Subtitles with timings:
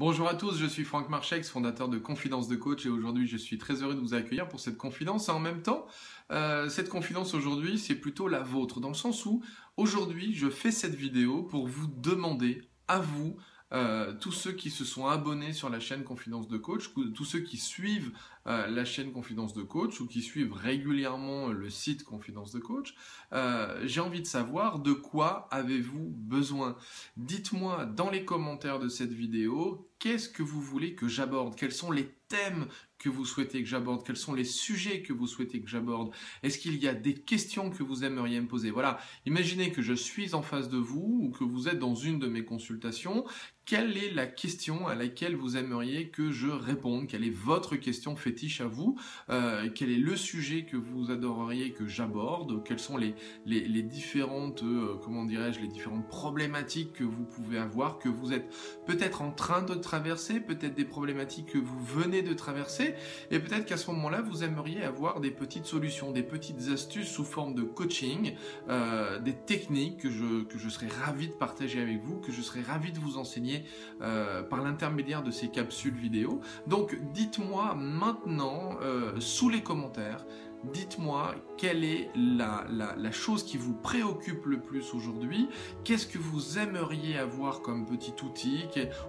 [0.00, 3.36] Bonjour à tous, je suis Franck Marchex, fondateur de Confidence de Coach et aujourd'hui je
[3.36, 5.28] suis très heureux de vous accueillir pour cette confidence.
[5.28, 5.86] Et en même temps,
[6.32, 9.44] euh, cette confidence aujourd'hui c'est plutôt la vôtre dans le sens où
[9.76, 13.36] aujourd'hui je fais cette vidéo pour vous demander à vous
[13.74, 17.40] euh, tous ceux qui se sont abonnés sur la chaîne Confidence de Coach, tous ceux
[17.40, 18.12] qui suivent
[18.46, 22.94] euh, la chaîne Confidence de Coach ou qui suivent régulièrement le site Confidence de Coach,
[23.32, 26.76] euh, j'ai envie de savoir de quoi avez-vous besoin.
[27.16, 31.90] Dites-moi dans les commentaires de cette vidéo qu'est-ce que vous voulez que j'aborde, quels sont
[31.90, 32.66] les thèmes
[33.04, 36.10] que vous souhaitez que j'aborde Quels sont les sujets que vous souhaitez que j'aborde
[36.42, 38.70] Est-ce qu'il y a des questions que vous aimeriez me poser?
[38.70, 42.18] Voilà, imaginez que je suis en face de vous ou que vous êtes dans une
[42.18, 43.26] de mes consultations.
[43.66, 47.06] Quelle est la question à laquelle vous aimeriez que je réponde?
[47.06, 48.98] Quelle est votre question fétiche à vous?
[49.30, 52.62] Euh, Quel est le sujet que vous adoreriez que j'aborde?
[52.64, 53.14] Quelles sont les,
[53.46, 58.52] les, différentes, euh, comment dirais-je, les différentes problématiques que vous pouvez avoir, que vous êtes
[58.86, 62.93] peut-être en train de traverser, peut-être des problématiques que vous venez de traverser,
[63.30, 67.24] et peut-être qu'à ce moment-là, vous aimeriez avoir des petites solutions, des petites astuces sous
[67.24, 68.34] forme de coaching,
[68.68, 72.92] euh, des techniques que je, serais ravi de partager avec vous, que je serais ravi
[72.92, 73.64] de vous enseigner
[74.02, 76.40] euh, par l'intermédiaire de ces capsules vidéo.
[76.66, 80.24] Donc dites-moi maintenant euh, sous les commentaires
[80.72, 82.66] dites-moi quelle est la,
[83.12, 85.48] chose qui vous préoccupe le plus aujourd'hui,
[85.84, 88.64] qu'est-ce que vous aimeriez avoir comme petit outil,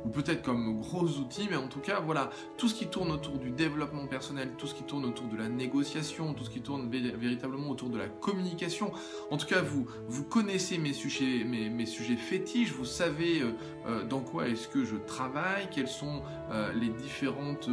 [0.06, 3.40] ou peut-être comme gros outil, mais en tout cas, voilà, tout ce qui tourne autour
[3.40, 6.90] du développement personnel, tout ce qui tourne autour de la négociation, tout ce qui tourne
[6.90, 8.92] véritablement autour de la communication.
[9.32, 9.86] En tout cas, vous,
[10.24, 13.52] connaissez mes sujets, mes, sujets fétiches, vous savez euh,
[13.88, 17.70] euh, dans quoi est-ce que je travaille, quelles sont euh, les différentes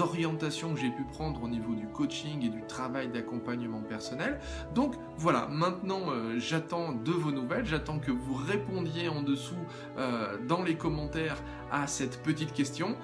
[0.00, 4.40] orientations que j'ai pu prendre au niveau du coaching et du travail d'accompagnement personnel.
[4.74, 9.54] Donc voilà, maintenant euh, j'attends de vos nouvelles, j'attends que vous répondiez en dessous
[9.98, 11.36] euh, dans les commentaires
[11.70, 12.96] à cette petite question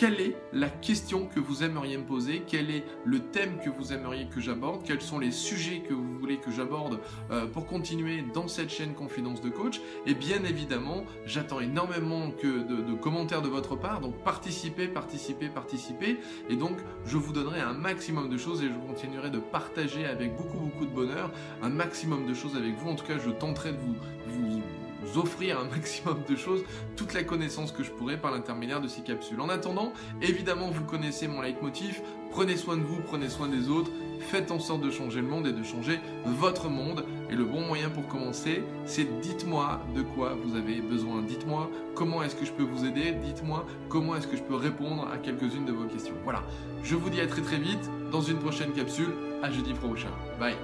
[0.00, 3.92] quelle est la question que vous aimeriez me poser, quel est le thème que vous
[3.92, 7.00] aimeriez que j'aborde, quels sont les sujets que vous voulez que j'aborde
[7.30, 9.78] euh, pour continuer dans cette chaîne Confidence de Coach?
[10.06, 16.16] Et bien évidemment, j'attends énormément que de, commentaires de votre part, donc participez, participez, participez.
[16.48, 20.34] Et donc, je vous donnerai un maximum de choses et je continuerai de partager avec
[20.34, 21.30] beaucoup, beaucoup de bonheur
[21.60, 22.88] un maximum de choses avec vous.
[22.88, 23.96] En tout cas, je tenterai de vous,
[24.28, 24.59] vous
[25.18, 26.62] offrir un maximum de choses,
[26.96, 29.40] toute la connaissance que je pourrais par l'intermédiaire de ces capsules.
[29.40, 32.00] En attendant, évidemment, vous connaissez mon leitmotiv,
[32.30, 35.46] prenez soin de vous, prenez soin des autres, faites en sorte de changer le monde
[35.46, 37.04] et de changer votre monde.
[37.30, 41.22] Et le bon moyen pour commencer, c'est dites-moi de quoi vous avez besoin.
[41.22, 43.12] Dites-moi comment est-ce que je peux vous aider.
[43.12, 46.14] Dites-moi comment est-ce que je peux répondre à quelques-unes de vos questions.
[46.24, 46.42] Voilà,
[46.82, 49.12] je vous dis à très très vite dans une prochaine capsule.
[49.42, 50.10] À jeudi prochain.
[50.38, 50.54] Bye